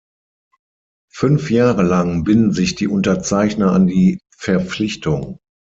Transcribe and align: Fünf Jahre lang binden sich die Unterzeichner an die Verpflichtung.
Fünf 1.11 1.51
Jahre 1.51 1.83
lang 1.83 2.23
binden 2.23 2.53
sich 2.53 2.73
die 2.73 2.87
Unterzeichner 2.87 3.71
an 3.71 3.85
die 3.85 4.19
Verpflichtung. 4.35 5.37